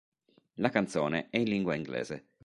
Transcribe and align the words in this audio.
La 0.55 0.69
canzone 0.71 1.27
è 1.29 1.37
in 1.37 1.47
lingua 1.47 1.75
inglese. 1.75 2.29